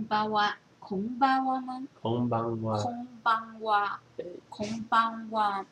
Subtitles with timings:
[0.00, 1.86] 空巴哇，空巴哇吗？
[2.00, 5.64] 空邦哇，空邦哇，对空邦哇，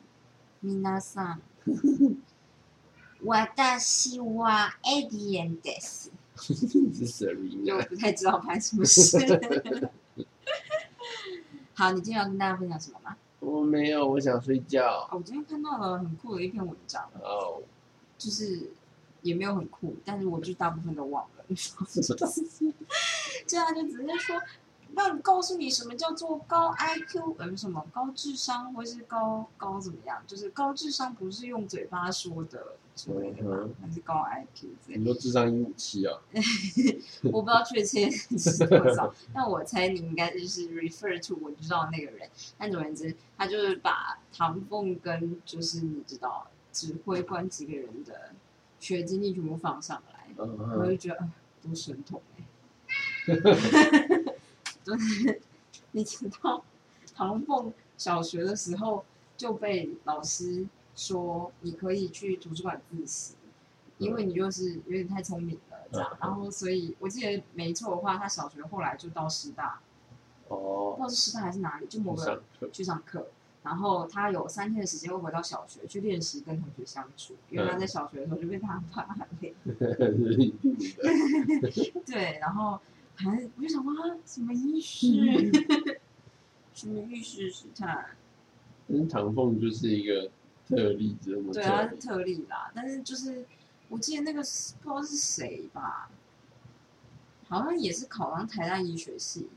[0.61, 1.41] 皆さん。
[3.23, 6.11] 私はエリエンです。
[6.35, 7.83] 是就 Serena。
[7.87, 9.89] 不太知道发生什么事。
[11.73, 13.15] 好，你今天要跟大家分享什么吗？
[13.39, 15.07] 我没有，我想睡觉。
[15.11, 17.61] 哦，我今天看到了很酷的一篇文章，哦，
[18.17, 18.71] 就是
[19.21, 21.38] 也没有很酷，但是我就大部分都忘了。
[23.46, 24.40] 这样就直接说，
[24.94, 30.22] 让你告诉你什么叫做高 IQ，呃，什么高智商，或是高高怎么样？
[30.26, 33.74] 就是高智商不是用嘴巴说的之类的吧嗯？
[33.80, 36.18] 还是高 IQ 之类的你说智商一五七啊？
[37.32, 42.28] 我不知道确切是多少，但我猜你应该就是 refer to 我知道那个人。
[42.58, 48.32] 但总而言之，他就是把唐凤跟就是你知道指挥官几个人的
[48.78, 51.30] 学经历全部放上来，嗯我就，觉得啊，
[51.62, 52.44] 多神童哎、
[54.82, 55.40] 就是
[55.92, 56.64] 你知道，
[57.14, 59.04] 唐凤小学的时候
[59.36, 63.34] 就被老师说你可以去图书馆自习，
[63.98, 66.18] 因为你就是有点太聪明了这样嗯。
[66.20, 69.80] 然后所以我记得没错的话，他小学后来就到师大，
[70.48, 72.68] 不哦知，道是师大还是哪里，就某上个课。
[72.72, 73.28] 去上课。
[73.62, 79.54] 然后他有三天的时间会回到小学去练习跟同学相处，因为他在小学的时候就被他爸喊累。
[79.64, 82.02] 是一定的。
[82.06, 82.80] 对，然后
[83.16, 85.06] 还我就想说啊，什么意思？
[86.72, 88.06] 什么意识试探？
[88.88, 90.30] 但是唐凤就是一个
[90.66, 92.46] 特例，这么对，啊是特例。
[92.48, 93.44] 啦，但是就是
[93.90, 96.10] 我记得那个是不知道是谁吧，
[97.48, 99.48] 好像也是考上台大医学系，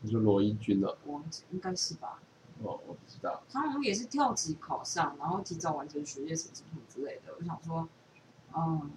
[0.00, 0.92] 你说罗一军啊？
[1.04, 2.18] 我忘记应该是吧。
[2.62, 3.42] 哦，我不知道。
[3.50, 7.34] 他好像也是跳级考上，然后提早完成学业什么什么之类的。
[7.38, 7.88] 我想说，
[8.56, 8.90] 嗯，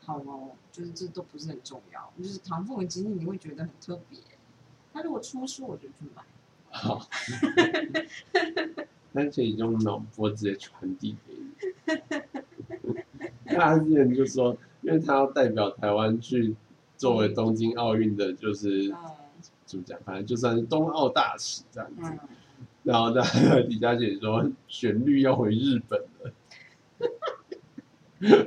[0.00, 4.18] 好哦，就是这都不是很重要，就是唐凤的经历你会觉得很特别。
[4.92, 6.22] 他如果出书，我就去买。
[6.70, 7.08] 好。
[9.12, 11.50] 但可以用脑波直接传递给你。
[13.44, 16.54] 他之前就说，因为他要代表台湾去
[16.96, 18.96] 作为东京奥运的，就是嗯
[19.66, 22.02] 怎么讲，反正就算是冬奥大使这样子。
[22.04, 22.18] 嗯，
[22.90, 23.22] 然后在
[23.62, 26.32] 底下写说旋律要回日本了，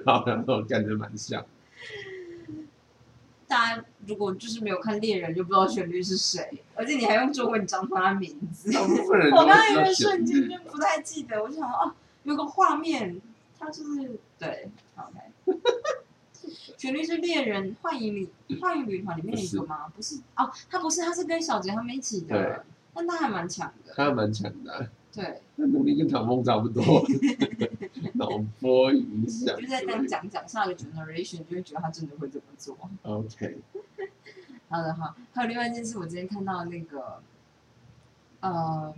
[0.05, 1.45] 好，然后感觉蛮像。
[3.47, 8.69] 大家如果就是没有看猎人，就不知道旋律是谁，而且你还用中文讲出他名字。
[8.77, 10.49] 我刚刚有知道旋个瞬间。
[10.49, 11.93] 就不太记得，我就想说哦，
[12.23, 13.21] 有个画面，
[13.57, 14.67] 他就是对
[14.97, 15.19] ，OK。
[16.77, 18.27] 旋律是猎人幻影旅
[18.59, 19.87] 幻影旅团里面的一个吗？
[19.95, 23.93] 不是哦，他不是，他是跟小杰他们一起对的，但他还蛮强的。
[23.95, 26.83] 他还蛮强的啊、对， 他能力跟唐风差不多，
[28.13, 29.67] 脑波影响就。
[29.67, 32.77] 在这样讲讲下一个 generation，就会觉得他真的会这么做。
[33.03, 33.59] OK，
[34.69, 35.15] 好的，好。
[35.33, 37.21] 还有另外一件事，我今天看到那个，
[38.41, 38.93] 呃，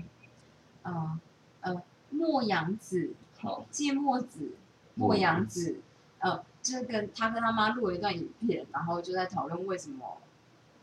[0.84, 1.20] 呃，
[1.62, 4.52] 呃，莫阳子好，芥末子、
[4.96, 5.80] 莫阳子，
[6.20, 10.18] 呃，就是跟他跟他妈录了一段影片，然后就在讨论为什么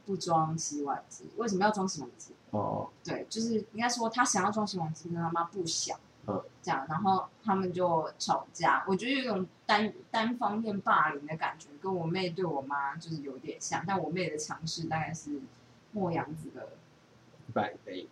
[0.04, 2.34] 不装洗碗机，为什么要装洗碗机？
[2.52, 8.84] 哦，对，就是应该说他想要装洗碗机，但他妈不想，嗯，这样，然后他们就吵架。
[8.86, 15.40] 我觉得有一种单单方面霸凌的感觉，跟我妹对我妈就是有点像，但我妹的强势大概是
[15.92, 16.76] 莫阳子的
[17.48, 18.06] 一百倍，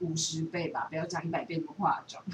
[0.00, 2.22] 五十倍吧，不要讲一百倍那么夸张。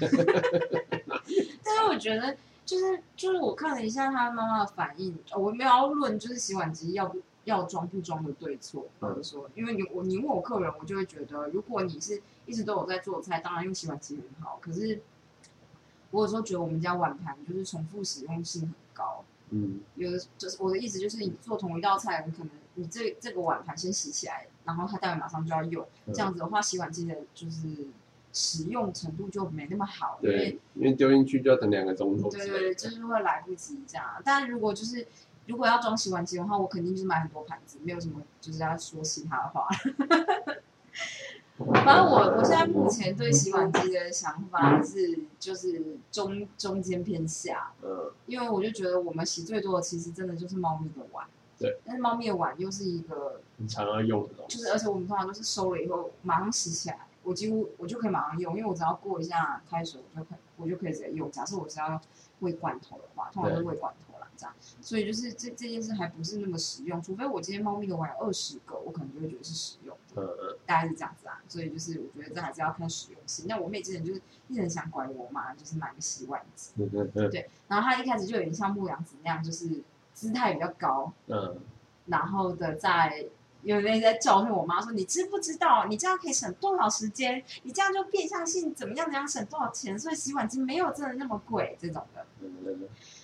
[1.61, 14.59] 但是我觉得，就是就是我看了一下他妈妈的反应，呃我没有要论就是洗碗机要不要装不装的对错，或者说，因为你我你问我客人，我就会觉得，如果你是一直都有在做菜，当然用洗碗机很好。
[14.61, 15.01] 可是
[16.11, 27.87] 我有时候觉得我们家碗盘就是重复使用性很高，嗯，有的就是我的意思就是，你做同一道菜，你可能你这这个碗盘先洗起来，然后它待会马上就要用，嗯这样子的话，洗碗机的就是
[28.31, 34.05] 使用程度就没那么好，因为对，因为丢进去就要等两个钟头对对，就是会来不及这样。
[34.23, 35.07] 但如果就是
[35.49, 39.67] 如果要装洗碗机的话，我肯定就是买很多盘子，没有什么就是要说其他的话。
[41.73, 51.27] 反正我我现在目前对洗碗机的想法是就是中中间偏下，嗯，因为我就觉得我们洗最多的其实真的就是猫咪的碗。
[51.57, 51.77] 对。
[51.83, 54.55] 但是猫咪的碗又是一个，很常要用的东西。
[54.57, 61.29] 就是而且我们通常都是收了以后马上洗起来，我几乎我就可以马上用，因为我只要过一下开水，我就可以我就可以直接用。
[61.29, 61.99] 假设我是要
[62.39, 64.08] 喂罐头的话，通常都是喂罐头
[64.81, 70.57] 所以就是这这件事还不是那么实用，除非我今天猫咪的碗有二十个，我可能就会觉得是实用的。
[70.65, 73.45] 大概是这样子啊，所以就是我觉得这还是要看实用性。
[73.47, 79.83] 那我妹之前就是一直很想拐我妈，就是买个洗碗机，嗯嗯嗯对，然后她一开始就有点像牧羊子那样，就是
[80.13, 81.59] 姿态比较高，嗯，
[82.05, 83.25] 然后的在
[83.63, 87.43] 有人在教训我妈说：“你知不知道，你这样可以省多少时间？
[87.63, 89.99] 你这样就变相性怎么样怎样省多少钱？
[89.99, 92.25] 所以洗碗机没有真的那么贵。”这种的。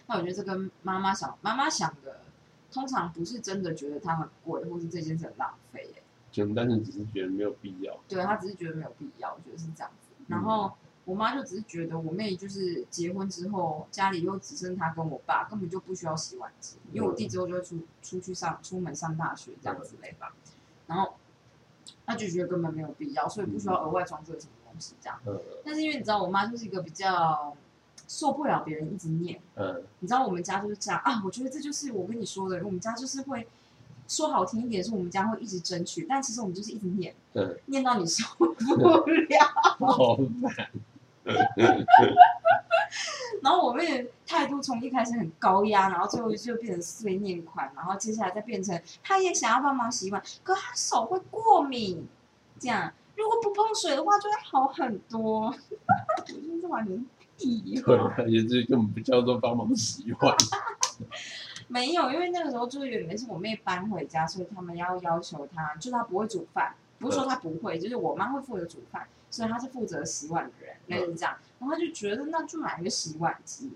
[0.05, 2.21] 嗯那我觉得这跟妈妈想，妈妈想的
[2.71, 5.93] 通常不是真的觉得它很贵，或是这件事很浪费。
[5.97, 7.97] 哎，就单纯只是觉得没有必要。
[8.07, 10.13] 对她只是觉得没有必要，我觉得是这样子。
[10.27, 10.71] 然后
[11.05, 20.33] 我妈就只是觉得我妹就是结婚之后，家里又只剩她跟我爸，根本就不需要洗碗机，因为我弟之后就会出出去上出门上大学这样之类吧。
[20.87, 21.15] 然后
[22.05, 25.19] 她就觉得根本没有必要，所以不需要额外装这个什么东西这样。
[25.25, 27.55] 嗯但是因为你知道，我妈就是一个比较
[28.07, 29.39] 受不了别人一直念。
[29.55, 33.47] 嗯你知道我们家就是这样啊，我觉得这就是我跟你说的，我们家就是会
[34.07, 38.57] 说好听一点，是我们家会一直争取，但其实我们就是一直念，嗯，念到你受不了。
[39.79, 40.69] 好烦。
[43.41, 52.07] 然后我妹的态度从一开始很高压，然后最后就变成碎念款，然后接下来再变成她也想要帮忙洗碗，可她手会过敏，
[52.59, 55.53] 这样如果不碰水的话就会好很多。
[56.61, 57.05] 这完全
[57.37, 57.85] 是屁话。
[57.85, 60.35] 对啊，也是根本不叫做帮忙洗碗。
[61.67, 71.35] 没有，因为那个时候就是有点是我妹搬回家，所以他们要要求她，就是她不会煮饭，不是说她不会，就是我妈会负责煮饭，所以她是负责洗碗的人，类似这样。
[71.59, 73.71] 然后她就觉得那就买一个洗碗机，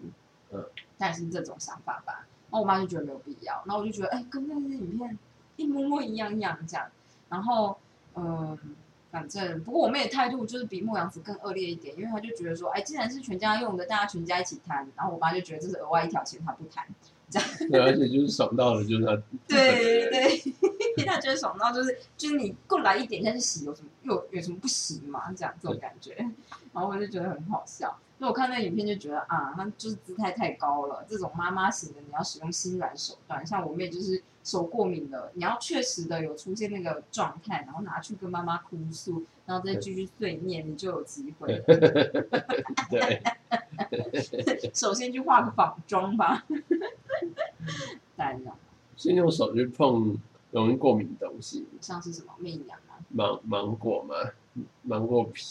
[0.51, 0.63] 嗯，
[0.97, 2.27] 大概是这种想法吧。
[2.51, 5.17] 然后我妈就觉得没有必要，然后我就觉得哎，跟那些影片
[5.55, 6.87] 一模模一样样这样。
[7.27, 7.77] 然后
[8.13, 8.57] 嗯。
[9.11, 14.87] 反正，不过我妹的态度就是比牧羊子更恶劣一点，因为她就觉得说，哎，既然是全家用的，大家全家一起摊。
[14.95, 16.85] 然后我妈就觉得这是额外一条钱，她不摊。
[17.31, 19.15] 这样对，而且就是爽到了，就是他。
[19.47, 20.41] 对对
[20.97, 25.31] 对，他 觉得爽到就是就是你过来一点下去洗，有什么有有什么不行嘛？
[25.33, 26.15] 这样这种感觉，
[26.73, 27.99] 然后我就觉得很好笑。
[28.17, 31.05] 所以我看那个影片就觉得啊，他就是姿态太高了。
[31.07, 33.45] 这种妈妈型的，你要使用心软手段。
[33.45, 41.63] 像我妹就是手过敏了，你要确实的有出现那个状态，然后拿去跟妈妈哭诉，然后再继续碎念，你就有机会了。
[42.89, 43.21] 对，
[44.73, 46.45] 首先去化个仿妆吧。
[48.97, 50.17] 先用手去碰
[50.51, 52.97] 容易过敏的东西，像是什么媚娘啊？
[53.09, 54.15] 芒芒果嘛，
[54.81, 55.45] 芒果皮。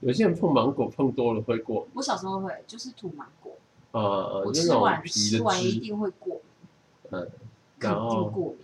[0.00, 3.56] 有些人碰芒果碰多了会过敏我小时候会，就是吐芒果。
[3.92, 6.42] 啊，就那种我吃完皮吃完一，定会过敏，
[7.10, 7.30] 嗯，
[7.90, 8.58] 然后过敏。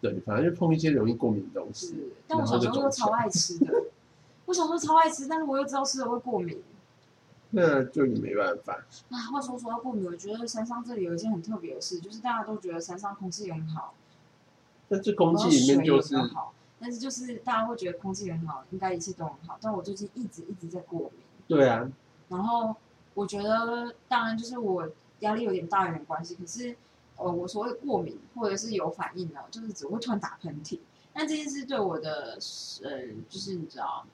[0.00, 3.84] 对，反正就碰一些容易过敏的东西，但我小时候又超爱吃的。
[4.46, 6.62] 我小时候超爱吃，但是我又知道吃了会过敏。
[7.56, 8.84] 那就你没办法。
[9.10, 13.94] 啊，话说说到过敏，我觉得山上这里有一件很特别的事，就是大家都觉得山上空气很好，
[14.88, 19.56] 但这空气里面就是好，但是就是大家会觉得空气很好，应该一切都很好。
[19.62, 21.10] 但我最近一直一直在过敏。
[21.48, 21.90] 对啊，
[22.28, 22.74] 然后
[23.14, 24.90] 我觉得，当然就是我
[25.20, 26.34] 压力有点大，有点关系。
[26.34, 26.76] 可是，
[27.16, 30.80] 呃，我所谓过敏或者是有反应呢，就是只会突然打喷嚏。
[31.12, 32.36] 但这件事对我的，
[32.82, 34.04] 呃，就是你知道，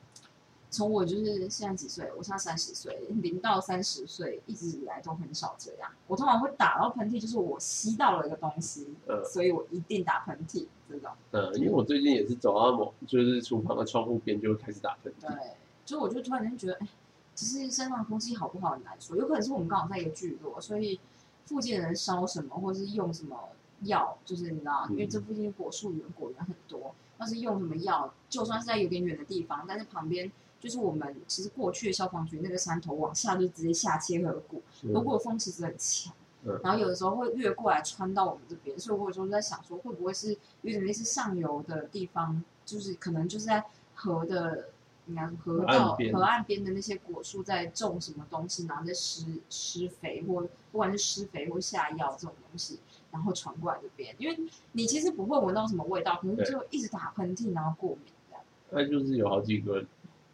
[0.71, 5.91] 从我就是现在几岁，我现在三十岁，零到三十岁一直以来都很少这样。
[6.07, 11.11] 我通常会打到喷嚏，就是我吸到了一个东西，呃所以我一定打喷嚏这种。
[11.31, 15.37] 嗯，因为我最近也是走到某就是厨房的窗户边就会开始打喷对嚏，，
[15.87, 16.89] 就我就突然间觉得，哎，
[17.35, 21.01] 其实身上空气好不好很难说，有可能是我们刚好在一个聚落，所以
[21.51, 23.49] 附近的人烧什么或是用什么
[23.81, 30.31] 药，就是你知道，因为这附近果树园、果园很多，要是用什么药，就算是在有点远的地方，但是旁边
[30.61, 36.15] 就是我们其实过去的消防局那个山头往下就直接下切河谷，如果风其实很强
[36.45, 40.31] 嗯，然后有的时候会越过来穿到我们这边，所以我有时候在想说，会不会是
[40.63, 43.65] 有点类似上游的地方，就是可能就是在
[43.95, 44.69] 河的，
[45.07, 52.79] 应该是河河道河岸边的那些果树在种什么东西，然后在施施肥或不管是施肥或下药这种东西，
[53.11, 54.39] 然后传过来这边，因为
[54.73, 58.45] 你其实不会闻到什么味道，可是就一直打喷嚏，然后过敏这样。
[58.71, 59.85] 那就是有好几个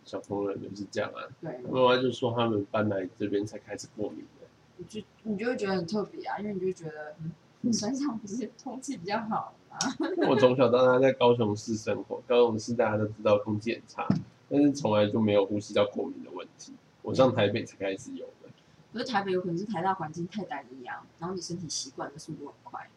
[0.04, 4.46] 小朋友就是这样啊，对，妈妈就说他们搬来这边才开始过敏的，
[4.76, 7.14] 你就你就会觉得很特别啊，因为你就觉得，
[7.62, 9.78] 嗯，山上不是空气比较好吗？
[10.28, 14.06] 我从小到大在高雄市生活，高雄市大家都知道空气很差，
[14.48, 16.72] 但是从来就没有呼吸道过敏的问题。
[17.02, 18.50] 我上台北才开始有的。
[18.92, 22.88] 可是台北有可能是台大环境太单一啊，然后你身体习惯的速度很快。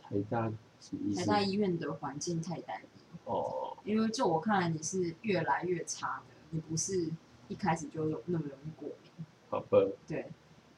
[0.00, 1.20] 台大什么意思？
[1.20, 2.86] 台大医院的环境太单一，
[3.24, 7.10] 哦，因为就我看来你是越来越差的，你不是
[7.48, 9.26] 一开始就有那么容易过敏。
[9.50, 10.30] 好吧，对，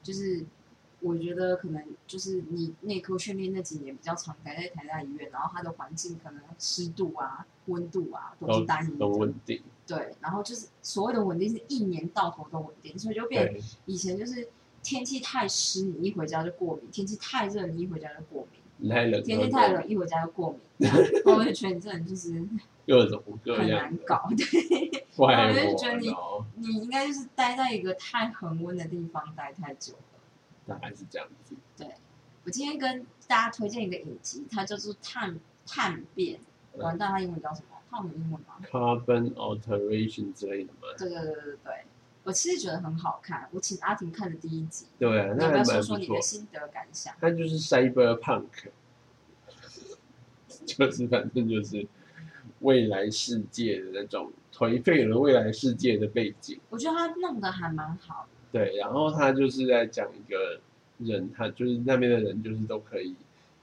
[0.03, 0.47] 就是
[1.01, 9.07] 我觉得可能就是你内科训练那几年比较常待在台大医院，然后它的环境可能湿度啊、温度啊都是都单一的。
[9.07, 9.63] 很稳定。
[9.89, 14.49] 对，然后就是所谓的稳定是一年到头都稳定，所以就变，以前就是
[14.83, 18.91] 天气太湿，你一回家就过敏；天气太热，你一回家就过敏。
[18.91, 20.93] 太冷，天气太冷，一回家就过敏， 然
[21.25, 22.47] 后我就觉得你这人就是
[22.87, 26.15] 各种各很样很难搞，对， 怪我就觉得你，
[26.57, 29.99] 你应该就是待在一个太恒温的地方待太久了。
[30.67, 31.57] 大概是这样子。
[31.77, 31.89] 对
[32.45, 36.39] 我今天跟大家推荐一个影集，它叫做《探探变》，
[36.75, 37.78] 嗯完蛋，它英文叫什么？
[37.91, 41.85] 它有英文吗？carbon alteration 之类的吗，对对对对对，
[42.25, 43.49] 我其实觉得很好看。
[43.53, 46.21] 我请阿婷看的第一集，对那还蛮不错说说你的。
[46.21, 47.15] 心得感想？
[47.21, 48.47] 它就是 cyberpunk，
[50.67, 51.87] 就是反正就是
[52.61, 56.61] 未来世界的那种颓废了未来世界的背景。
[56.69, 58.29] 我觉得他弄得还蛮好的。
[58.51, 60.61] 对，然后他就是在讲一个
[60.99, 63.15] 人，他就是那边的人，就是都可以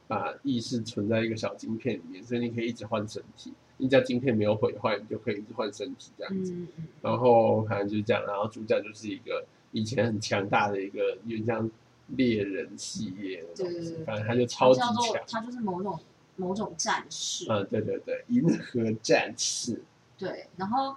[0.07, 6.55] 把意识存在一个小晶片里面，所以你可以一直换身体，你只要晶片没有毁坏，你就可以一直换身体这样子。
[7.01, 11.69] 然后反正就是这样，然后主角就是一个以前很强大的一个有点像
[12.15, 15.23] 猎人系列的东西对对对，反正他就超级强。
[15.27, 15.99] 他就是某种
[16.35, 17.45] 某种战士。
[17.49, 19.81] 嗯，对对对，银河战士，
[20.17, 20.95] 对，然后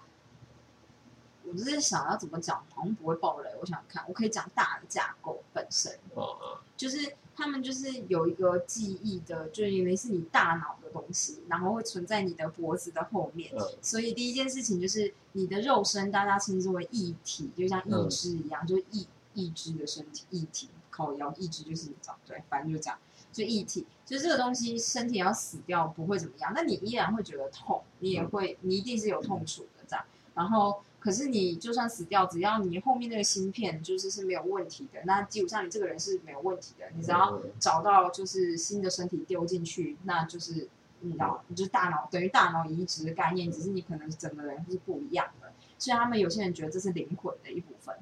[1.44, 3.50] 我就在想要怎么讲，好像不会爆雷。
[3.60, 5.92] 我想想看，我可以讲大的架构本身。
[6.14, 13.52] 哦哦，就是他们就是有一个记忆的，就是因为是你大脑的东西，然后会存在你的脖子的后面。
[13.56, 22.98] 嗯所以第一件事情就是你的肉身，大家称之为异体，就像嗯意志一样，就是意意志的身体，异体口腰，意志就是你知道，对，反正就这样。
[23.30, 30.04] 就异体，就是这个东西，身体要死掉不会怎么样，但你依然会觉得痛，你也会，你一定是有痛楚的这样。
[30.34, 36.84] 然后，可是你就算死掉，只要你后面那个芯片就是是没有问题的，那基本上你这个人是没有问题的。
[36.94, 40.68] 你只要嗯找到就是新的身体丢进去，那就是
[41.00, 45.50] 你知道，你就是大脑等于大脑移植的概念，只是你可能整个人是不一样的。
[45.78, 47.96] 所以他们有些人觉得这是灵魂的一部分。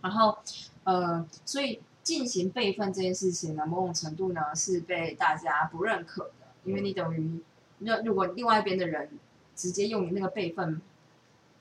[0.00, 0.36] 然后，
[0.82, 7.40] 呃，所以进行备份这件事情呢，某种程度呢是被大家不认可的，因为你等于
[7.78, 9.10] 那如果另外一边的人
[9.54, 10.82] 直接用你那个备份，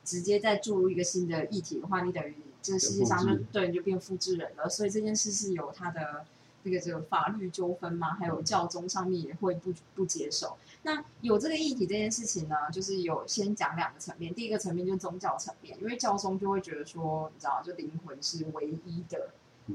[0.03, 4.69] 直接再注入一个新的议题的话，你等于这个世界上就对你就变复制人了。
[4.69, 6.25] 所以这件事是有它的
[6.63, 10.57] 这个这个法律纠纷嘛，还有教宗上面也会不不接受。
[10.83, 19.29] 那有这个议题这件事情呢，就是有先讲两个层面，第一个层面就是宗教层面，因为教宗就会觉得说，你知道，就灵魂是唯一的，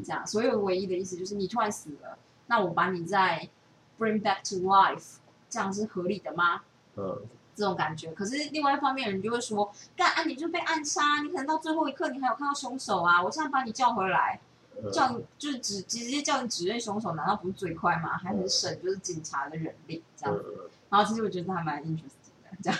[0.04, 2.18] 这样，所有唯一的意思就是你突然死了，
[2.48, 3.48] 那我把你再
[4.00, 5.18] bring back to life，
[5.48, 6.62] 这样是合理的吗？
[6.96, 7.22] 嗯，
[7.56, 8.12] 这种感觉。
[8.12, 14.38] 可是另外一方面，人就会说，干啊，你就被暗杀，你可能到最后一刻你还有看到凶手啊，我现在把你叫回来，
[14.80, 18.16] 嗯叫你就是指直接叫你指认凶手，难道不是最快吗？
[18.18, 20.44] 还很省就是警察的人力这样子。
[20.46, 22.78] 嗯然后其实我觉得还蛮 interesting 的，这样。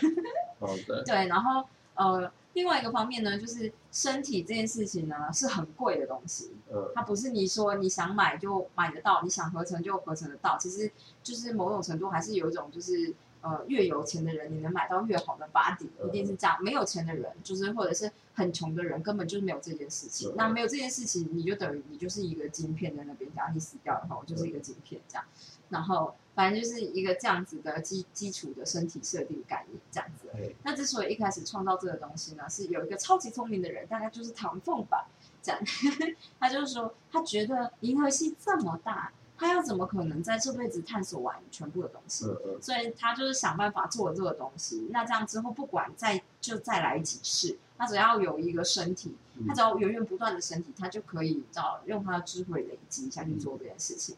[1.04, 1.66] 对，然后
[1.96, 10.88] 呃，另外一个方面呢，就是身体这件事情呢是很贵的东西，嗯它不是你说你想买就买得到，你想合成就合成得到，其实
[11.24, 13.12] 就是某种程度还是有一种就是
[13.46, 16.56] 呃越有钱的人你能买到越好的 body，嗯一定是这样。
[16.62, 20.34] 没有钱的人就是或者是很穷的人根本就是没有这件事情嗯。
[20.36, 25.24] 那没有这件事情，你就等于你就是一个晶片在那边，假如你死掉的话，我就是一个晶片这样。
[25.68, 30.28] 然后反正就是一个这样子的基基础的身体设定概念这样子。
[30.34, 35.08] 哎那之所以一开始创造这个东西呢，是有一个超级聪明的人，大概就是唐凤吧，
[35.42, 35.60] 这样，
[36.38, 42.24] 他就是说，他觉得银河系这么大，他又怎么可能在这辈子探索完全部的东西？
[42.60, 44.88] 所以他就是想办法做这个东西。
[44.90, 49.14] 那这样之后，不管再就再来几世，他只要有一个身体，
[49.46, 54.16] 他只要源源不断的身体，他就可以找用他的智慧累积下去做这件事情。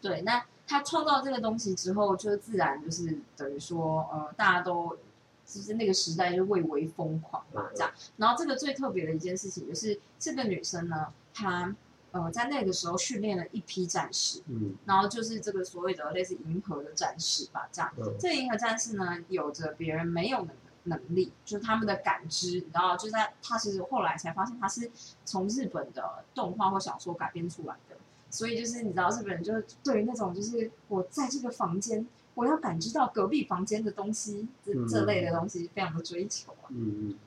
[0.00, 4.96] 对，那他创造这个东西之后，就自然就是等于说，呃，大家都
[5.46, 7.90] 就是那个时代就蔚为疯狂嘛，这样。
[8.16, 11.74] 然后这个最特别的一件事情就是，这个女生呢，她
[12.12, 17.92] 呃在那个时候训练了一批战士，嗯然后就是这个所谓的类似银河的战士吧，这样。
[17.98, 24.90] 嗯这银河战士呢，有着别人没有的能力，就是他们的感知，你知道就在他他其实后来才发现他是
[25.24, 27.96] 从日本的动画或小说改编出来的，
[28.30, 36.70] 所以就是你知道日本人就是对于那种就是我在这个房间，我要感知到隔壁房间的东西，这这类的东西非常的追求啊。
[36.70, 37.18] 嗯嗯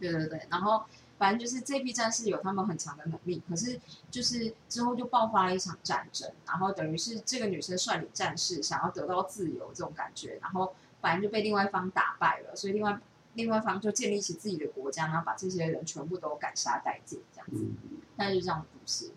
[0.00, 0.82] 对对对，然后
[1.20, 3.78] 反正就是这批战士有他们很强的能力，可是
[4.10, 12.98] 就是之后就爆发了一场战争，然后等于是这个女生率领战士想要得到自由这种感觉，然后反正就被另外一方打败了，所以另外
[13.34, 19.10] 另外一方就建立起自己的国家，然后把这些人全部都赶杀殆尽，这样子，嗯，那就这样的故事，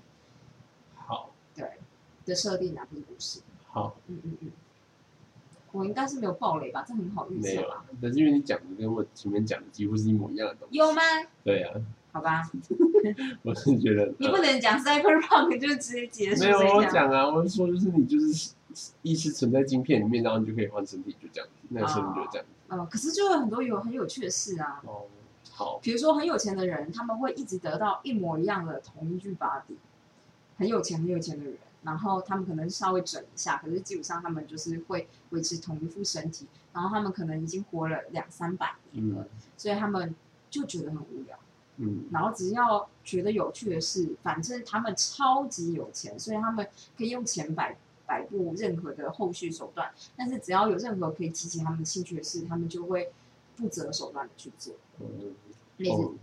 [0.96, 1.30] 好。
[1.56, 1.80] 对
[2.26, 4.52] 的设定啊，不是故事，好嗯嗯嗯，
[5.74, 7.66] 我应该是没有暴雷吧，这很好预没有
[8.00, 11.02] 但是因为你讲的跟我前面讲的几乎是一模一样的东西，有吗？
[11.44, 11.74] 对啊，
[12.12, 12.44] 好吧，
[13.44, 16.78] 我是觉得你不能讲 cyberpunk 就直接结束没有这一条。
[16.78, 18.54] 我讲啊，我是说就是你就是
[19.02, 22.54] 意识存在晶片里面，然后你就可以换身体，就这样子，那个设定就这样子。
[22.68, 25.06] 呃，可是就有很多有很有趣的事啊，哦，
[25.52, 29.76] 好，比如说很有钱的人，他们会一直得到一模一样的同一具 body，
[30.58, 40.16] 很有钱很有钱的人，然后他们可能稍微整一下，可是基本上他们就是会维持同一副身体，然后他们可能已经活了两三百年了，嗯所以他们
[40.50, 41.38] 就觉得很无聊。
[41.78, 47.76] 嗯然后只要觉得有趣的事，反正他们超级有钱，所以他们可以用钱摆
[48.06, 49.92] 摆布任何的后续手段。
[50.16, 53.12] 但是只要有任何可以激起他们兴趣的事，他们就会
[53.56, 54.76] 不择手段的去做。
[55.00, 55.34] 嗯，
[55.78, 56.20] 类似哦嗯，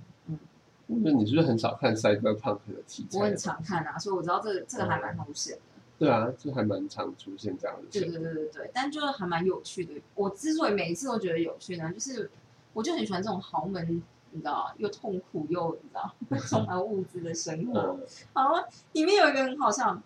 [1.02, 3.36] 那你是不是很少看 cyberpunk 的题材我很？
[3.36, 5.60] 常看啊，所以我知道这个这个还蛮常出现的。
[5.98, 8.08] 对啊，就还蛮常出现这样的对。
[8.08, 10.00] 对对对对，但就是还蛮有趣的。
[10.14, 12.30] 我之所以每一次都觉得有趣呢，就是
[12.72, 16.14] 我就很喜欢这种豪门，你知道，又痛苦又你知道
[16.48, 17.78] 充满物质的生活。
[17.80, 20.00] 嗯 好，里面有一个很好笑，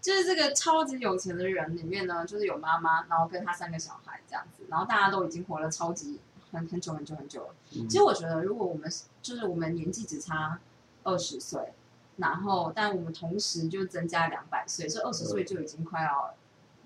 [0.00, 6.20] 就是这个超级有钱的人里面呢，就是有妈妈，然后跟他三个小孩这样子，然后大家都已经活了超级
[6.52, 7.54] 很很久很久很久了。
[7.76, 8.90] 嗯其实我觉得，如果我们
[9.20, 10.60] 就是我们年纪只差
[11.02, 11.72] 二十岁，
[12.16, 16.34] 然后但我们同时就增加两百岁，这二十岁就已经快要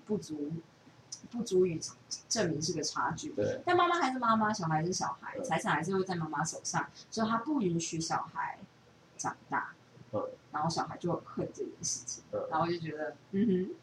[0.05, 0.53] 不足
[1.29, 1.79] 不足以
[2.29, 3.29] 证明是个差距。
[3.33, 8.57] 对，但妈妈还是妈妈，小孩是小孩，嗯财产还是会在妈妈手上，所以她不允许小孩
[9.17, 9.73] 长大。
[10.13, 13.75] 嗯然后小孩就很恨这件事情，嗯然后我就觉得，嗯哼，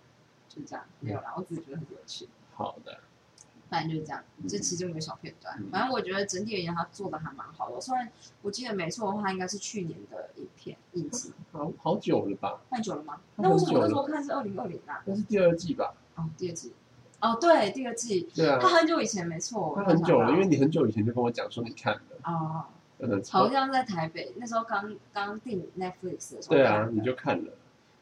[0.48, 2.98] 就这样，没有啦，我只是觉得很有趣，好的，
[3.68, 4.48] 反正就是这样，嗯。
[4.48, 5.56] 这其中一个小片段。
[5.58, 5.70] 嗯。
[5.70, 7.80] 反正我觉得整体而言，他做的还蛮好的。
[7.80, 8.10] 虽然
[8.42, 12.60] 我记得没错的话，应该是去年的影片影集，好好久了吧？
[12.70, 13.20] 太久了吗？
[13.36, 15.02] 很那为什么那时候看是二零二零啊？
[15.04, 15.94] 那是第二季吧？
[16.16, 16.72] 哦，第二季，
[17.20, 18.58] 哦，对，第二季，对啊。
[18.60, 22.64] 他，很久以前没错，他很久了，因为为你很久以前就跟我讲说你看了，哦，
[22.98, 27.52] 嗯，好像在台北，那时候刚刚订 Netflix 的时候，对啊，你就看了，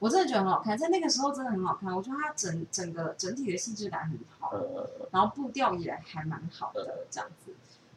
[0.02, 1.94] 我真的觉得很好看，在那个时候真的很好看。
[1.94, 7.52] 我觉得它整整个整体的细致感很好，呃，然后步调也还蛮好的这样子。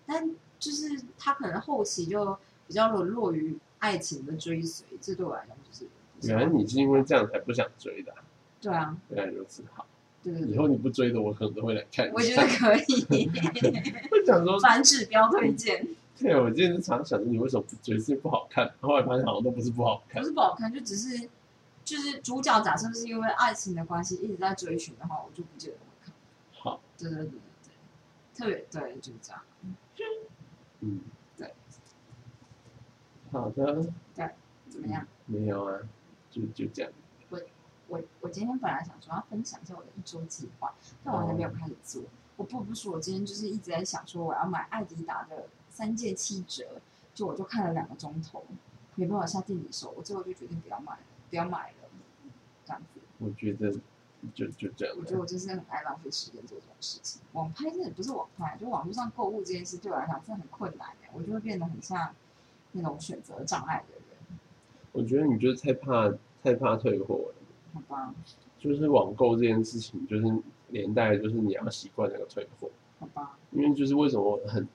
[0.05, 0.29] 但
[0.59, 5.87] 就是它可能后期就比较沦落于爱情的追随，这对我来讲就是
[6.27, 8.21] 原来你是因为这样才不想追的啊，
[8.61, 9.87] 对啊，原来如此，好，
[10.21, 12.35] 对对对，以后你不追的，我可能都会来看我觉。
[12.35, 13.27] 得可以，
[14.11, 15.87] 我想说， 反指标推荐，
[16.19, 21.27] 对，我今天常想着你为什么不追，是不好看，后来发现好像都不是不好看不，是不好看，就只是
[21.85, 26.13] 就是主角假设是因为爱情的关系一直在追寻的话，我就不见得会看。
[26.51, 27.75] 好，对对对对对，
[28.35, 29.41] 特别对就是这样。
[30.81, 31.01] 嗯，
[31.37, 31.53] 对，
[33.31, 34.29] 好的，对
[34.69, 35.07] 怎么样？
[35.25, 35.79] 没有啊，
[36.29, 36.91] 就就这样，
[37.29, 37.39] 我
[37.87, 42.03] 我我今天本来想说要分享一下我的一周计划，但我还没有开始做。
[42.35, 46.81] 我不不说，我今天就是一直在想说我要买艾迪达的三件七折，
[47.13, 48.43] 就我就看了两个钟头，
[48.95, 50.99] 没办法下定离手，我最后就决定不要买了，
[51.35, 51.89] 不要买了，
[52.65, 53.01] 这样子。
[53.17, 53.69] 我觉得
[54.33, 57.21] 就就这样我觉得我真是很爱浪费时间做这种事情。
[57.33, 62.15] 网拍真的不是网拍，就网络上购物这件事对我来讲真的很困难的，我就会变得很像
[62.71, 64.39] 那种选择障碍的人，
[64.93, 66.09] 我觉得你就是太怕
[66.41, 67.35] 太怕退货了，
[67.73, 68.15] 好吧？
[68.57, 70.23] 就是网购这件事情，就是
[70.69, 73.37] 连带就是你要习惯那个退货，好吧？
[73.51, 74.65] 因为就是为什么我很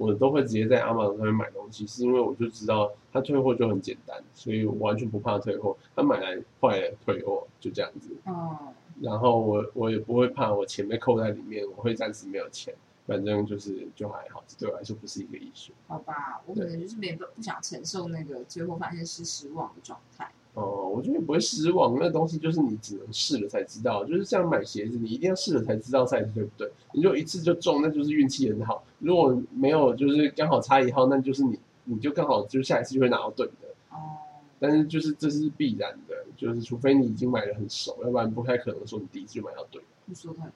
[0.00, 8.56] 我都会直接在 Amazon 上面买东西，是因为我就知道他退货就很简单，所以我完全不怕退货，他买来坏了退货就这样子，哦，
[8.98, 12.74] 然后我我也不会怕我钱被扣在里面，我会暂时没有钱，
[13.06, 15.70] 反正就是就还好，对我来说不是一个艺术。
[15.86, 20.32] 好吧，我可能就是没不不想承受那个最后发现是失望的状态。
[20.54, 26.70] 哦，我觉得也不会失望，那东西就是你只能试了才知道，就是像买鞋子，你一定要试了才知道 size 对不对？
[26.92, 33.52] 你就一次就中，那就是运气很好；如果没有，就是刚好差一号，那就是你你就刚好就下一次就会拿到对的。
[33.90, 34.18] 哦，
[34.58, 39.88] 但是就是这是必然的，就是除非你已经买的很熟，要不然不太可能说你第一次就买到对的。
[40.06, 40.52] 你说太对。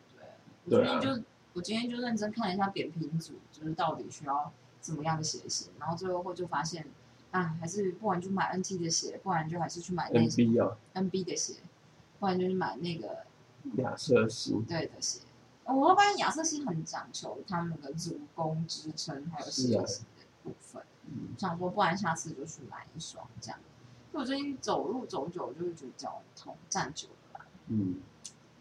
[0.64, 6.84] 我对啊今天就我今天就认真看了一下扁平足，就是到底需要怎么样的鞋型，然后最后会就发现，
[7.34, 11.54] 啊，还是不然就买 NT 的鞋，不然就还是去买那 NB 啊，NB 的鞋，
[12.20, 13.24] 不然就是买那个
[13.78, 15.20] 亚瑟士，对的鞋。
[15.64, 20.82] 我会发现亚瑟士很讲求他们的足弓支撑还有鞋型的部分。
[21.06, 23.58] 嗯想说，不然下次就去买一双这样。
[24.12, 27.96] 因为我最近走路走久，就会觉得脚很痛，站久了吧，嗯，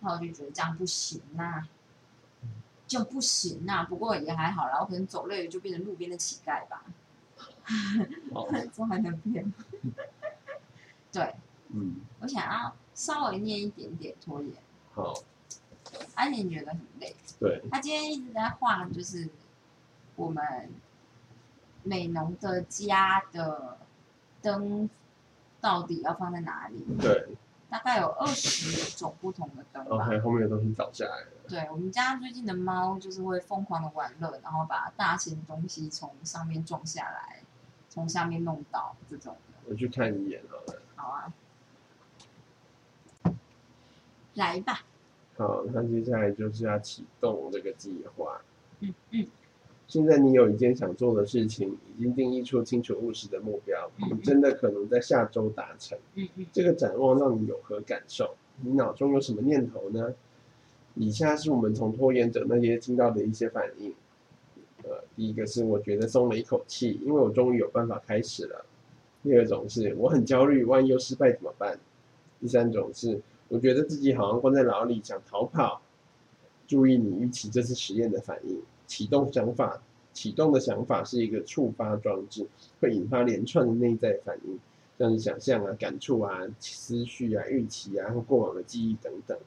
[0.01, 1.67] 然后我就觉得这样不行呐、
[2.88, 6.91] 就不行呐、不过也还好啦，我可能走累了就变成路边的乞丐吧，好，
[8.73, 9.54] 这还能变？
[11.12, 11.36] 对
[11.69, 14.52] 嗯，我想要稍微念一点点拖延，
[14.93, 15.13] 好，
[16.15, 17.15] 安妮觉得很累。
[17.39, 19.30] 对，他今天一直在画，就是
[20.15, 20.69] 我们
[21.84, 23.78] 美农的家的
[24.41, 24.89] 灯
[25.60, 26.86] 到底要放在哪里？
[26.99, 27.30] 对，
[27.69, 30.06] 大概概有二十种不同的灯吧。
[30.06, 31.28] OK，后面的东西倒下来了。
[31.47, 37.41] 对我们家最近的猫就是会疯狂的玩乐，然后把大型东西从上面撞下来，
[37.93, 39.69] 从下面弄倒这种的。
[39.69, 40.82] 我去看一眼好了。
[40.95, 41.32] 好啊，
[44.34, 44.84] 来吧。
[45.38, 48.41] 好，那接下来就是要启动这个计划。
[48.79, 49.27] 嗯嗯
[49.88, 55.95] 现在你有一件想做的事情，已经定义出清楚务实的目标，嗯你真的可能在下周达成。
[56.15, 58.36] 嗯嗯这个展望让你有何感受？
[58.62, 60.15] 你脑中有什么念头呢？
[60.95, 63.93] 以下是我们从拖延者那些听到的一些反应。
[64.84, 68.65] 呃，第一个是我觉得松了一口气，因为我终于有办法开始了。
[69.24, 71.80] 第二种是我很焦虑，万一又失败怎么办？
[72.39, 75.82] 第三种是我觉得自己好像关在牢里，想逃跑。
[76.67, 82.48] 注意你预期这次实验的反应，启动想法，启动的想法是一个触发装置，
[82.80, 84.60] 会引发连串的内在反应。
[85.00, 89.38] 像是想象啊、感触啊、思绪啊、预期啊，或过往的记忆等等。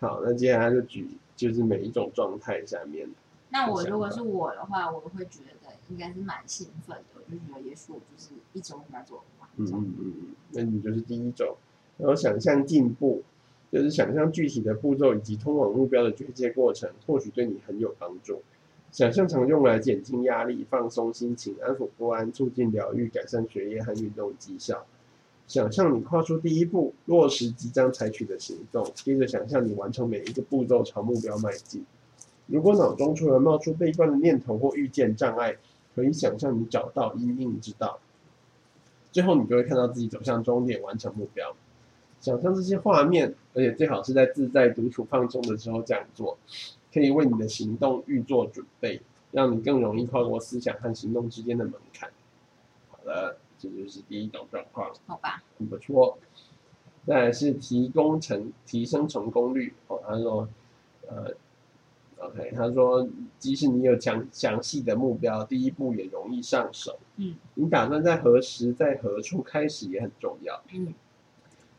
[0.00, 3.08] 好，那接下来就举就是每一种状态下面，
[3.50, 9.66] 那我如果是我的话，我会觉得应该是蛮兴奋的，我就觉得也许我就是一周应该做完嗯。
[9.66, 11.56] 嗯嗯嗯，那你就是第一种，
[11.96, 13.22] 然后想象进步，
[13.70, 18.42] 就是想象具体的步骤以及通往目标的决界过程，或许对你很有帮助。
[18.90, 24.86] 想象常用来减轻压力、放松心情、安抚不安、促进疗愈、改善学业和运动绩效。
[25.46, 31.84] 想象你跨出第一步，落实即将采取的行动，接着想象你完成每一个步骤，朝目标迈进。
[32.46, 35.56] 如果脑中突然冒出悲观的念头或遇见障碍，
[35.94, 37.98] 可以想象你找到因应之道。
[39.10, 41.56] 最后，你就会看到自己走向终点，完成目标。
[42.20, 46.36] 想象这些画面，而且最好是在自在独处放松的时候这样做，
[46.92, 49.00] 可以为你的行动预做准备，
[49.32, 52.10] 让你更容易跨过思想和行动之间的门槛。
[52.90, 54.92] 好了，这就是第一种状况。
[55.06, 56.18] 好吧，很不错。
[57.06, 60.48] 再来是提供成提升成功率哦，他说，
[61.08, 61.32] 呃
[62.18, 66.98] ，OK，他说，即使你有详详细的目标，第一步也容易上手。
[67.16, 70.62] 嗯，你打算在何时在何处开始也很重要。
[70.72, 70.94] 嗯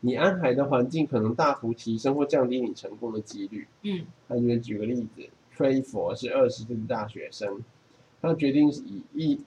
[0.00, 3.66] 你安排的环境可能大幅提升或降低你成功的几率。
[3.82, 7.60] 嗯他就举个例子，吹佛是二十岁的大学生，
[8.22, 9.40] 他决定以一，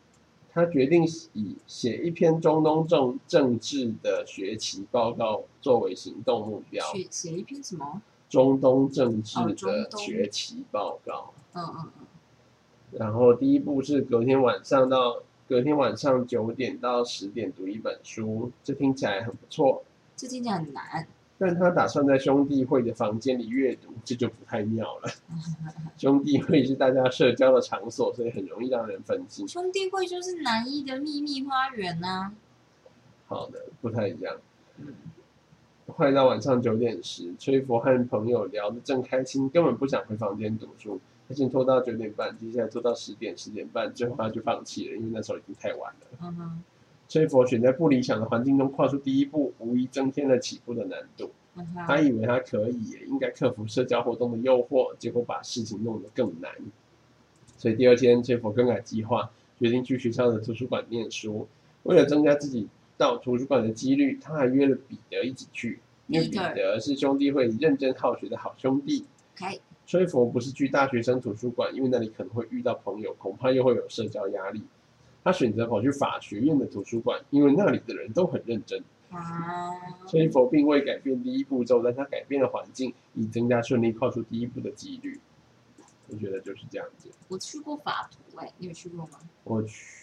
[0.49, 6.85] 他决定以写一篇中东政政治的学期报告作为行动目标。
[6.93, 8.01] 写写一篇什么？
[8.31, 12.05] 中东政治的东学期报告，嗯嗯嗯，
[12.91, 19.83] 然后第一步是隔天晚上到隔天晚上九点到十点读一本书，这听起来很不错。
[20.15, 21.05] 这听起来很难。
[21.37, 25.09] 但他打算在兄弟会的房间里阅读，这就不太妙了。
[25.97, 29.45] 兄弟会是大家社交的场所，所以很容易让人分心。
[29.45, 32.31] 兄弟会就是南一的秘密花园呐、
[33.27, 34.37] 好的，不太一样。
[34.77, 34.93] 嗯
[35.91, 40.99] 快到晚上九点时，崔佛和朋友聊得正开心，根本不想回房间读书。
[41.27, 46.07] 他先拖到九点半，接下来拖到十点、十点半，最后他就放弃了，因为那时候已经太晚了。
[46.21, 46.63] 嗯哼，
[47.07, 51.31] 崔佛选在不理想的环境中跨出第一步，无疑增添了起步的难度。
[51.85, 56.51] 他以为他可以，也应该克服社交活动的诱惑，结果把事情弄得更难。
[57.57, 61.47] 所以第二天，崔佛更改计划，决定去学校的图书馆念书。
[61.83, 62.67] 为了增加自己
[63.01, 69.07] 到图书馆的几率，他还约了彼得一起去，因为彼得是兄弟会认真好学的好兄弟。
[69.35, 74.61] 开崔佛不是去大学生图书馆，因为那里可能会遇到朋友，恐怕又会有社交压力。
[75.23, 78.83] 他选择跑去法学院的图书馆，因为那里的人都很认真。
[79.09, 79.71] 啊，
[80.07, 85.19] 崔佛并未改变第一步骤，但他改变了环境，以增加顺利跨出第一步的几率。
[86.07, 87.09] 我觉得就是这样子。
[87.29, 89.19] 我去过法图哎、你有去过吗？
[89.43, 90.00] 我去，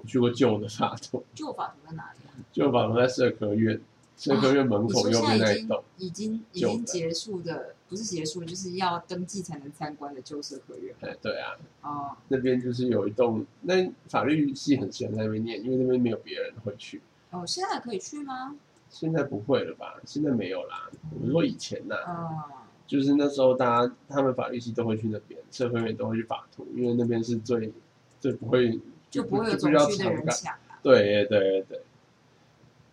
[0.00, 2.32] 我去过旧的法图，旧法图在哪里啊？
[2.52, 3.80] 旧法图在社科院，
[4.16, 5.82] 社科院门口右边那一栋。
[5.98, 12.16] 已经已经结束的，不是结束，就是要登记才能参观的旧社科院哎，对啊，哦。
[12.28, 17.02] 那边就是有一栋，那法律系很喜欢在那边念，因为那边没有别人会去。
[17.30, 18.56] 哦，现在可以去吗？
[18.88, 20.00] 现在不会了吧？
[20.04, 20.90] 现在没有啦。
[21.14, 22.26] 我是说以前呐、嗯，
[22.86, 27.72] 就是那时候大家他们法律系都会去那边，社科院都会去法图，因为那边是最
[28.18, 31.82] 最不会就不会有走就不需要区的人抢啊，对对对，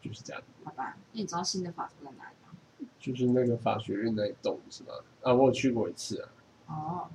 [0.02, 0.42] 就是这样。
[0.64, 0.98] 好吧？
[1.14, 2.90] 那你知道新的法图在哪里吗？
[3.00, 4.90] 就是那个法学院那一栋是吗？
[5.22, 6.30] 啊，我有去过一次啊，
[6.68, 7.08] 哦，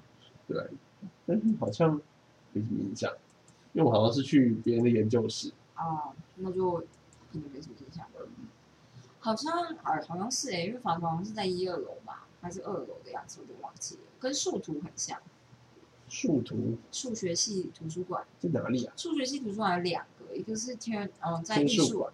[0.47, 0.67] 对，
[1.27, 2.01] 但是好像
[2.53, 3.13] 没什么印象，
[3.73, 5.53] 因为我好像是去别人的研究室。
[5.77, 8.07] 哦，那就可能没什么印象。
[9.19, 9.53] 好像
[9.85, 15.21] 呃好像是诶、因为法图好像是在一二楼吧，还是二楼的样子，我有点忘记了，跟树图很像。
[16.13, 18.93] 树图数学系图书馆，在哪里啊？
[18.99, 22.13] 数学系图书馆有两个，一个是天嗯在艺术馆。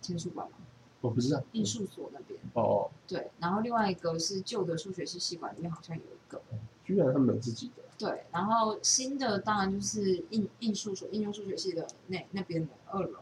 [0.00, 0.56] 天书馆吗，
[1.00, 1.42] 我不知道。
[1.50, 2.38] 艺术所那边。
[2.54, 6.40] 哦，对，然后另外一个是旧的数学系系馆里面好像有一个。
[6.84, 7.82] 居然他们有自己的。
[7.98, 13.18] 对，然后新的当然就是应应数所应用数学系的那那边的二楼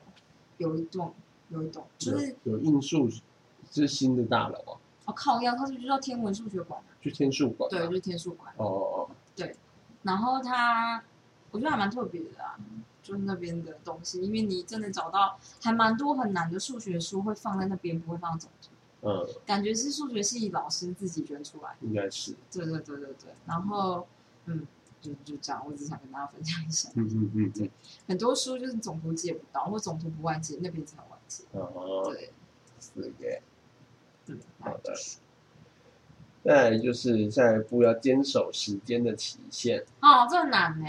[0.59, 1.14] 有一栋
[1.49, 3.09] 有一栋，就是有应数
[3.70, 4.77] 是新的大楼啊。
[5.06, 6.88] 哦，靠腰，他是不是叫天文数学馆啊？
[7.00, 7.68] 就天数馆。
[7.68, 8.52] 对，就是天数馆。
[8.56, 9.10] 哦哦哦。
[9.36, 9.54] 对，
[10.02, 11.04] 然后他
[11.50, 12.56] 我觉得还蛮特别的啊，
[13.02, 18.70] 就是那边的东西，因为你真的找到还蛮多很难的数学书会放在那边，不会放总图。
[19.02, 19.26] 嗯。
[19.44, 21.76] 感觉是数学系老师自己捐出来。
[21.82, 22.34] 应该是。
[22.50, 24.06] 对对对对对，然后
[24.46, 24.66] 嗯，
[25.02, 26.88] 就就这样，我只想跟大家分享一下。
[26.94, 27.70] 嗯嗯嗯，对，
[28.08, 31.44] 很多书就是总图借不到，或总图不外借，那边才外借。
[31.52, 32.04] 哦。
[32.06, 32.32] 对。
[32.80, 33.42] 是的。
[34.26, 34.94] 嗯，好的。
[36.44, 39.80] 再来就是下一步要坚守时间的期限。
[40.00, 40.87] 哦，这很难呢。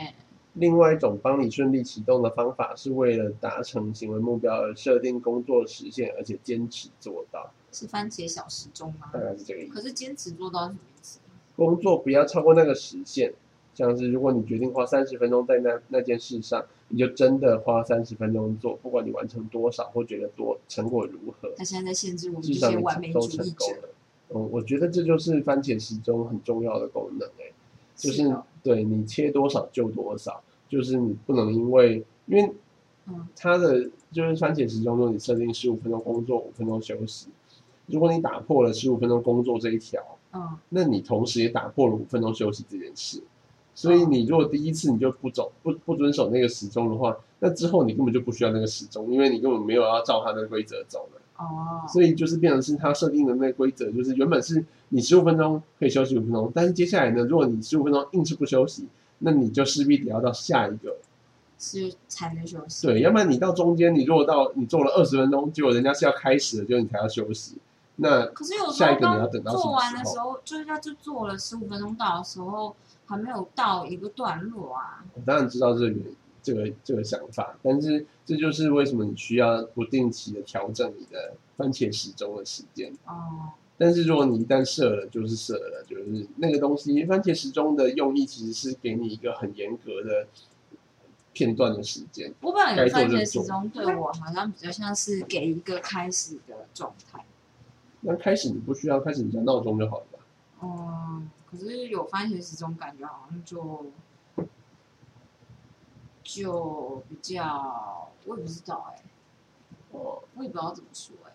[0.54, 7.52] 另外一种帮你顺利启动的方法，是为了达成行为目标而设定工作时限，而且坚持做到。
[7.72, 9.10] 是番茄小时钟吗？
[9.14, 9.74] 大概是这个意思。
[9.74, 11.20] 可是坚持做到是什么意思？
[11.58, 13.34] 工作不要超过那个时限，
[13.76, 21.52] 像是如果你决定花三十分钟在那那件事上，你就真的花三十分钟做，不管你完成多少或觉得多成果如何。
[21.58, 23.90] 他现在在限制我们这些完美主义者。
[24.30, 27.52] 嗯，我觉得这就是番茄时钟很重要的功能，哎，
[27.96, 32.52] 就是对你切多少就多少，就是你不能因为因为，
[33.06, 37.28] 嗯，它的就是番茄时钟中你设定十五分钟工作，五分钟休息，
[37.86, 40.02] 如果你打破了十五分钟工作这一条，
[40.34, 43.22] 嗯，那你同时也打破了五分钟休息这件事，
[43.76, 51.22] 所以你如果第一次你就不走不不遵守那个时钟的话，那之后你根本就不需要那个时钟，因为你根本没有要照它的规则走的。
[51.38, 58.88] 哦，所以就是变成是他设定的那个规则，就是原本是你十五分钟可以休息五分钟，但是接下来呢，如果你十五分钟硬是不休息，
[59.20, 60.96] 那你就势必得要到下一个
[61.60, 62.88] 是才能休息。
[62.88, 67.58] 对，要不然你到中间，你如果到你做了二十分钟，结果人家是要开始了，就你才要休息。
[67.98, 75.04] 那可是有下一个你要等到做完的时候，就是他就做了十五分钟到的时候，还没有到一个段落啊。
[75.14, 75.96] 我当然知道这个。
[76.46, 82.94] 这个这个想法，但是这就是为什么你需要不定期的调整你的番茄时钟的时间。
[83.08, 83.50] 哦。
[83.80, 90.28] 但是如果你一旦设了，就是设了，就是那个东西，番茄时钟的用意其实是给你一个很严格的
[91.34, 92.32] 片段的时间。
[92.42, 97.26] 我本来有番茄时钟对我好像比较像是给一个开始的状态。
[98.06, 100.20] 那开始你不需要开始，你加闹钟就好了吧？
[100.60, 103.86] 哦，可是有番茄时钟，感觉好像就。
[106.28, 109.04] 就比较，我也不知道哎，
[109.92, 111.34] 我，我也不知道怎么说哎，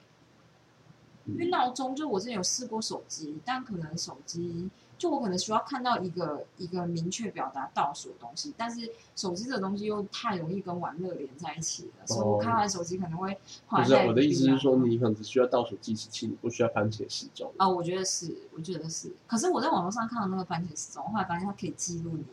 [1.27, 4.69] 因为闹钟就我之前有试过手机，但可能手机
[5.01, 13.35] 就我可能需要看到一个一个明确表达倒数的东西，但是手机这个东西又太容易跟玩乐连在一起了，所以我看完手机可能会。
[13.67, 17.51] 不是我的意思是说，你可能只需要倒数计时器，你不需要番茄时钟。
[17.57, 22.25] 啊，我觉得是，我觉得是，可是我在网络上看到那个番茄时钟，后来发现它可以记录你。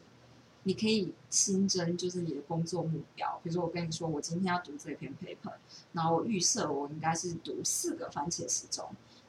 [0.64, 5.54] 你可以新增就是你的工作目标，比如说我跟你说我今天要读这篇 paper，
[5.94, 8.86] 然后我预设我应该是读四个番茄时钟，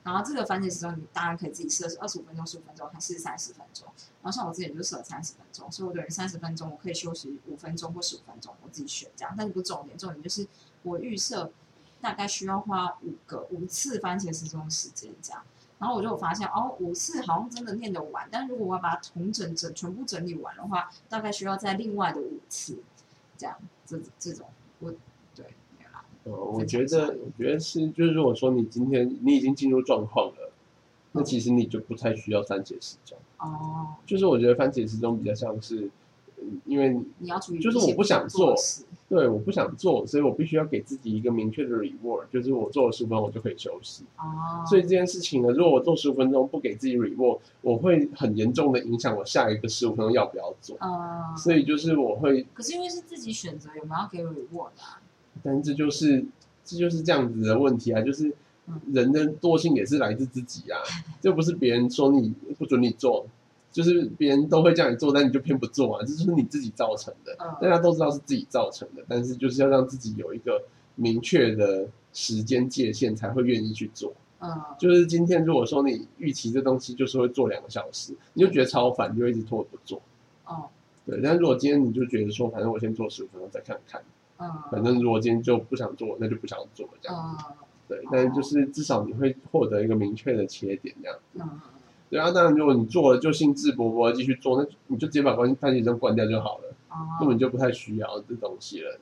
[0.09, 3.87] 然后这个番茄时钟你当然可以自己设是二十五分钟、十五分钟还是三十分钟，
[4.23, 10.49] 然后像我自己就设了三十分钟，所以我等于三十分钟我可以休息五分钟或十五分钟，我自己选这样，但是不重点，重点就是
[10.83, 11.53] 我预设
[12.01, 15.43] 大概需要花五个五次番茄时钟时间这样。
[15.79, 22.83] 然后我就发现，哦，五次好像真的念得完，但如果我要把它重整整全部整理完的话，大概需要在另外的五次，
[23.37, 24.49] 这样，这这种，
[24.81, 24.93] 我，
[26.25, 30.53] 呃，我觉得，我觉得是，就是如果说你今天你已经进入状况了，
[31.13, 33.17] 那其实你就不太需要番茄时钟。
[33.39, 33.95] 哦。
[34.07, 35.91] 就是我觉得番茄时钟比较像是，
[36.65, 38.55] 因为你要处理，就是我不想做。
[39.09, 44.05] 对，我不想做，所以我必须要给自己一个明确的 reward，就是我做了十五分钟，我就可以休息。
[44.19, 44.63] 哦。
[44.67, 50.77] 所以这件事情呢，如果我做十五分钟不给自己 reward，我会很严重的影响我下一个十五分钟要不要做。
[50.81, 51.35] 哦。
[51.39, 52.47] 所以就是我会。
[52.53, 55.01] 可是因为是自己选择有没有给 reward 啊？
[55.43, 56.25] 但这就是
[56.65, 58.33] 这就是这样子的问题啊，就是
[58.93, 60.79] 人的惰性也是来自自己啊，
[61.21, 63.27] 这不是别人说你不准你做。
[63.71, 67.37] 就是别人都会叫你做，但你就偏不做啊，这就是你自己造成的。
[67.61, 70.65] 大家都知道是自己造成的，但是就是要让自己有一个
[70.97, 74.15] 明确的时间界限，才会愿意去做。
[74.41, 80.01] 嗯，就是今天如果说你预期这东西就是会做两个小时，你就觉得超烦，就一直拖不做。
[80.47, 80.65] 哦，
[81.05, 81.21] 对。
[81.23, 84.03] 但如果今天你就觉得说，反正我先做十五分钟再看看。
[84.39, 84.63] 嗯。
[84.71, 87.55] 反正如果今天就不想做，那就不想做这样。
[87.87, 91.19] 对，但是就是至少你会获得一个明确的切点这样。
[91.35, 91.61] 嗯。
[92.11, 96.75] 对啊，当然，如果你做了就兴致勃勃继续做，那你就直接把关番茄钟关掉就好了，
[97.21, 98.99] 根本就不太需要这东西了。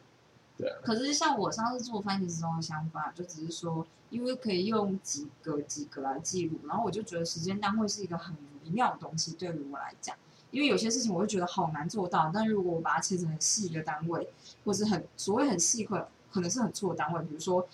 [0.59, 10.17] 对啊，可是像我上次做番茄时钟的想法，就只是说，因为可以用几个几个来记录，然后我就觉得时间单位是一个很微妙的东西，对于我来讲，
[10.51, 14.27] 因为有些事情我会觉得好难做到，但如果我把它切成很细的单位，
[14.67, 17.67] 或是很所谓很细可可能是很错的单位，比如说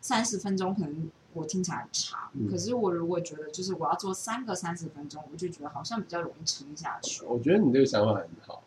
[0.00, 7.24] 三十分钟，可能我听起来很长，嗯可是我如果觉得就是我要做三个三十分钟，我就觉得好像比较容易撑下去。
[7.26, 8.64] 我觉得你这个想法很好。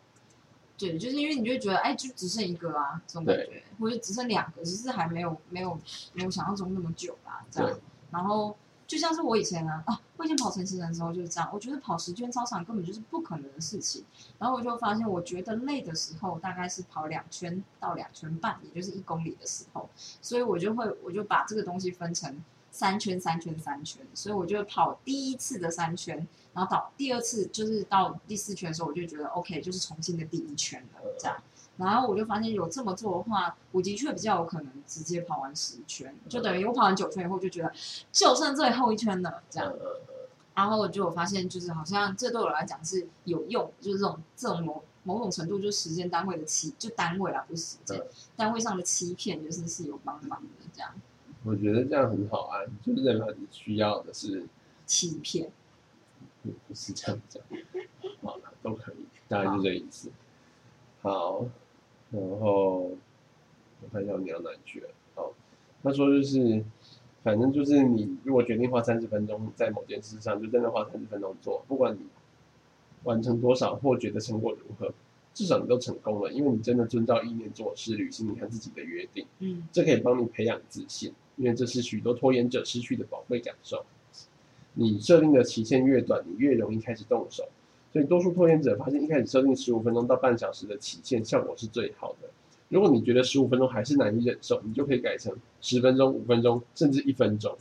[0.78, 5.78] 对，就是因为你就会觉得，哎，就只剩一个啊，这种感觉，或者只剩两个，只是还没有没有
[6.14, 7.78] 没有想象中那么久啦，这样。
[8.10, 8.56] 然后
[8.92, 14.04] 就像是我以前啊，啊，我以前跑城市人的时候就是这样，我觉得跑十圈操场根本就是不可能的事情。
[14.38, 19.88] 然后我就发现，我觉得累的时候大概是跑两圈到两圈半，也就是一公里的时候，
[20.20, 26.28] 所以我就会我就把这个东西分成三圈、三圈、三圈，所以我就跑第一次的三圈。
[26.52, 31.42] 然后到第二次就是到第四圈的时候，我就觉得 OK，就是重新的第一圈了这样。
[31.76, 37.72] 然后我就发现有这么做的话，我的确比较有可能直接跑完十圈，就等于我跑完九圈以后就觉得
[38.12, 39.70] 就剩最后一圈了这样。
[39.70, 40.00] 呃
[40.54, 48.06] 然后我就有发现，就是好像这对我来讲是有用，就是这种这种某某种程度就是时间单位的欺，就单位啦，不是时间、嗯
[48.36, 50.92] 单位上的欺骗，就是是有帮忙的这样
[51.42, 54.46] 我觉得这样很好啊，就是代表你需要的是
[54.84, 55.50] 欺骗。
[56.42, 57.42] 不不是这样讲，
[58.22, 60.10] 好了，都可以，大概就这意思。
[61.00, 61.46] 好，
[62.12, 62.90] 然后
[63.80, 64.88] 我看一下你要哪里去了。
[65.14, 65.32] 好，
[65.82, 66.62] 他说就是，
[67.22, 72.00] 反正就是你如果决定花三十分钟在某件事上，就真的花三十分钟做，不管你
[73.04, 74.92] 完成多少或觉得成果如何，
[75.34, 79.26] 至少你都成功了，因为你真的遵照意念做事，履行你和自己的约定。
[79.38, 83.84] 嗯这可以帮你培养自信，因为这是许多拖延者失去的宝贵感受。
[84.74, 87.48] 你设定的期限越短，你越容易开始动手。
[87.92, 92.28] 所以，多数拖延者发现，一开始设定十五分钟到半小时的期限，效果是最好的。
[92.70, 97.54] 如果你觉得十五分钟还是难以忍受，你就可以改成十分钟、五分钟，甚至一分钟。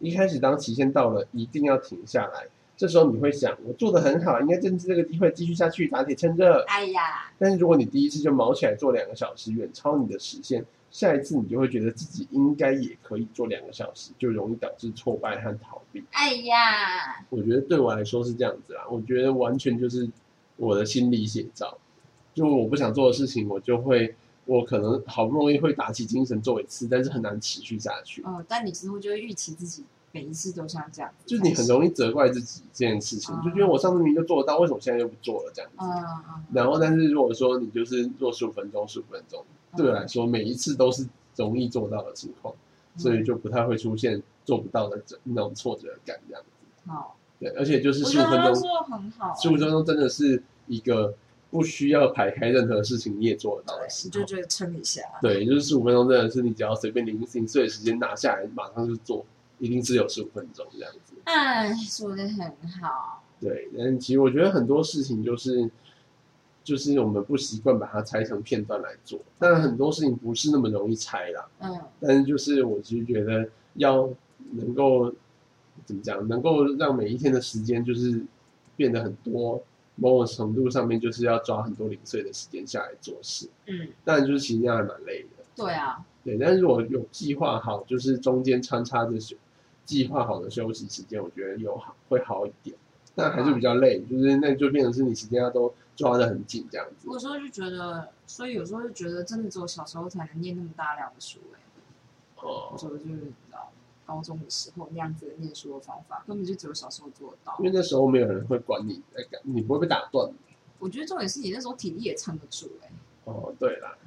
[0.00, 2.48] 一开始当期限到了，一定要停下来。
[2.76, 6.64] 这时候你会想，我做的很好，应该趁这个机会继续下去，打铁趁热。
[6.68, 16.02] 哎呀，但是如果你第一次就毛起来做两个小时，远超你的时限，下一次你就会觉得自己应该也可以做两个小时，就容易导致挫败和逃避。
[16.12, 20.08] 哎呀，我觉得对我来说是这样子啦，我觉得完全就是
[20.56, 21.76] 我的心理写照，
[22.34, 35.76] 就我不想做的事情，我就会，我可能好不容易会打起精神做一次，但是很难持续下去，哦，但你之后就会预期自己每一次都像这样子，就是你很容易责怪自己这件事情，就觉得我上次明明就做得到，为什么现在又不做了这样子。
[35.80, 35.90] 嗯
[36.30, 36.44] 嗯。
[36.54, 39.44] 然后，但是如果说你就是做十五分钟、十五分钟，
[39.78, 42.54] 对我来说每一次都是容易做到的情况，
[42.94, 46.90] 嗯，所以就不太会出现做不到的这那种挫折感这样子。
[46.90, 51.14] 好，对，而且就是十五分钟，说的很好，十五分钟真的是一个
[51.50, 54.20] 不需要排开任何事情你也做得到的对，时候。
[54.20, 59.24] 你就觉得撑一下，对，就是十五分钟真的是你只要随便零零碎的时间拿下来，马上就做，
[59.58, 61.14] 一定只有十五分钟这样子。
[61.24, 65.70] 哎，说的很好，对，但其实我觉得很多事情就是，
[66.68, 69.18] 就是我们不习惯把它拆成片段来做。
[69.38, 74.10] 当然很多事情不是那么容易拆啦，嗯但是就是我其实觉得要
[74.52, 75.10] 能够
[75.86, 78.22] 怎么讲，能够让每一天的时间就是
[78.76, 79.62] 变得很多，
[79.94, 83.48] 某种程度上面就是要抓很多零碎的时间下来做事。
[83.66, 85.28] 嗯，当然就是其实这样还蛮累的。
[85.56, 89.34] 对啊，对，但是如果有计划好，就是中间穿插着休
[89.86, 92.76] 计划好的休息时间，我觉得有好会好一点，
[93.14, 97.08] 但还是比较累，就是那就变成是你时间要都抓得很紧这样子。
[97.08, 101.58] 有时候就觉得，所以有时候就觉得，真的只有小时候才能念那么大量的书、哎，
[102.36, 103.72] 哦有，时候就是你知道，
[104.06, 107.64] 高中的时候那样子的念书的方法，根本就只有小时候做得到因。
[107.64, 109.02] 为那时候没有人会管你
[109.42, 110.32] 你不会被打断。
[110.78, 112.90] 我觉得重点是你那时候体力也撑得住、哎，
[113.24, 113.98] 哦，对啦，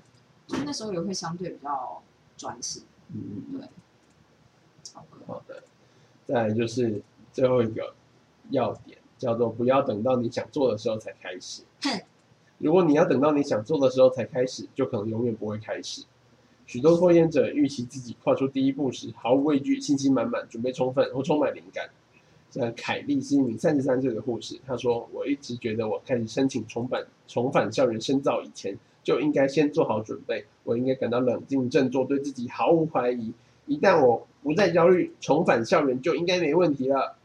[0.48, 2.02] 就是那时候也会相对比较
[2.38, 3.68] 专心，嗯，对。
[4.94, 5.64] 好的，好的。
[6.26, 7.02] 再来就是
[7.34, 7.94] 最后一个
[8.52, 11.62] 要点，叫做不要等到你想做的时候才开始。
[12.58, 16.04] 如果你要等到你想做的时候才开始，就可能永远不会开始。
[16.66, 21.90] 许多拖延者预期自己跨出第一步时毫无畏惧、信心满满、准备充分或充满灵感。
[22.50, 33.34] 像凯利是一名三十三岁的护士，她说：“我一直觉得我开始申请重返重返校园深造以前，就应该先做好准备，我应该感到冷静振作，对自己毫无怀疑。
[33.68, 37.16] 一旦我不再焦虑，重返校园就应该没问题了。”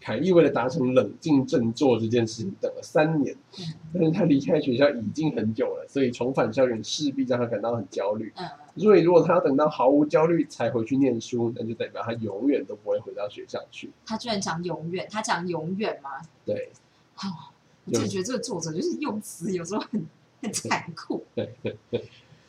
[0.00, 3.34] 凯莉为了达成冷静振作这件事情，等了三年。
[3.58, 8.30] 嗯但是他离开学校已经很久了，所以重返校园势必让他感到很焦虑。
[8.36, 13.90] 嗯，所以如果他要等到毫无焦虑才回去念书，那就代表他永远都不会回到学校去。
[14.04, 16.10] 他居然讲永远，他讲永远吗？
[16.44, 16.70] 对，
[17.16, 17.54] 哦
[17.86, 20.04] 我就觉得这个作者就是用词有时候很
[20.42, 21.24] 很残酷。
[21.34, 22.04] 对对对，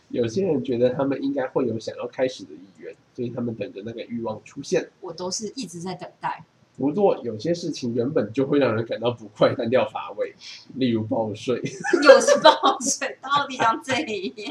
[0.10, 4.90] 有些人觉得他们应该会有想要开始的意愿，所以他们等着那个欲望出现。
[5.00, 6.44] 我都是一直在等待。
[6.78, 10.36] 不过有些事情原本就会让人感到不快、单调、乏味，
[10.76, 11.62] 例如报税。
[12.04, 13.94] 又是报税，到底要这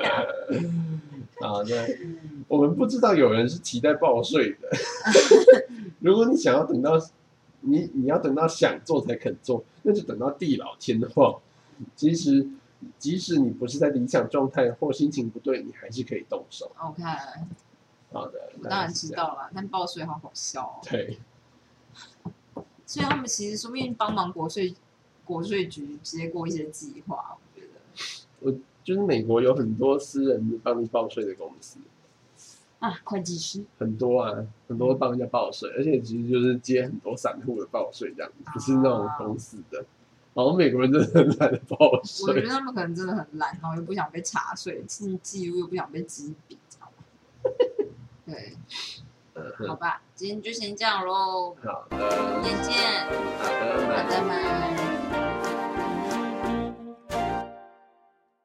[0.02, 0.12] 样？
[1.40, 1.98] 啊，对
[2.48, 4.68] 我们不知道有人是期待报税的。
[6.00, 6.92] 如果你想要等到
[7.60, 11.38] 你你要等到想做才肯做，那就等到地老天荒。
[11.94, 12.48] 其实
[12.98, 16.72] 即使你不是在理想状态或心情不对，你还是可以动手。
[16.78, 17.02] OK，
[18.12, 20.80] 好的，我当然知道了，但报税好好笑哦。
[20.88, 21.18] 对，
[22.84, 24.74] 所以他们其实说不定帮忙国税
[25.24, 27.72] 国税局接过一些计划，我觉得
[28.40, 28.52] 我
[28.84, 31.80] 就是美国有很多私人帮你报税的公司，
[32.78, 39.84] 啊，会计师很多啊，很多帮人家报税，而且其实就是接很多散户的报税这样，不是那种公司的。
[40.34, 42.02] 好像美国人真的很懒得报我
[42.34, 47.02] 觉得，他们可能真的很懒，然后又不想被查税，记记录又不想被执笔，知道吗？
[48.26, 48.54] 对，
[49.66, 51.54] 好吧今天就先这样喽
[51.90, 52.76] 明天见。
[53.88, 55.05] 拜拜。